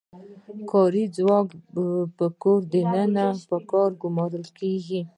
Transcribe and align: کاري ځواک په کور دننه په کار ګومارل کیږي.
کاري 0.69 1.03
ځواک 1.17 1.47
په 2.17 2.25
کور 2.41 2.59
دننه 2.73 3.25
په 3.49 3.57
کار 3.71 3.89
ګومارل 4.01 4.45
کیږي. 4.57 5.01